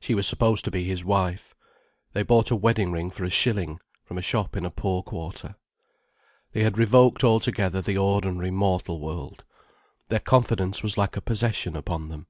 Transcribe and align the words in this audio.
She 0.00 0.16
was 0.16 0.26
supposed 0.26 0.64
to 0.64 0.72
be 0.72 0.82
his 0.82 1.04
wife. 1.04 1.54
They 2.12 2.24
bought 2.24 2.50
a 2.50 2.56
wedding 2.56 2.90
ring 2.90 3.12
for 3.12 3.22
a 3.24 3.30
shilling, 3.30 3.78
from 4.02 4.18
a 4.18 4.22
shop 4.22 4.56
in 4.56 4.64
a 4.64 4.72
poor 4.72 5.04
quarter. 5.04 5.54
They 6.50 6.64
had 6.64 6.76
revoked 6.78 7.22
altogether 7.22 7.80
the 7.80 7.96
ordinary 7.96 8.50
mortal 8.50 8.98
world. 8.98 9.44
Their 10.08 10.18
confidence 10.18 10.82
was 10.82 10.98
like 10.98 11.16
a 11.16 11.20
possession 11.20 11.76
upon 11.76 12.08
them. 12.08 12.26